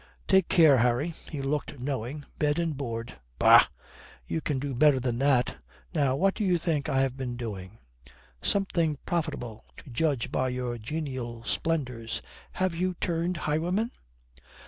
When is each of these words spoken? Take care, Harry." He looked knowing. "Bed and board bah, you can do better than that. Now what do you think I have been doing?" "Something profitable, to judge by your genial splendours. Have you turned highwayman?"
Take 0.27 0.47
care, 0.49 0.77
Harry." 0.79 1.09
He 1.29 1.43
looked 1.43 1.79
knowing. 1.79 2.25
"Bed 2.39 2.57
and 2.57 2.75
board 2.75 3.19
bah, 3.37 3.67
you 4.25 4.41
can 4.41 4.57
do 4.57 4.73
better 4.73 4.99
than 4.99 5.19
that. 5.19 5.57
Now 5.93 6.15
what 6.15 6.33
do 6.33 6.43
you 6.43 6.57
think 6.57 6.89
I 6.89 7.01
have 7.01 7.15
been 7.15 7.37
doing?" 7.37 7.77
"Something 8.41 8.97
profitable, 9.05 9.63
to 9.77 9.91
judge 9.91 10.31
by 10.31 10.49
your 10.49 10.79
genial 10.79 11.43
splendours. 11.43 12.19
Have 12.53 12.73
you 12.73 12.95
turned 12.95 13.37
highwayman?" 13.45 13.91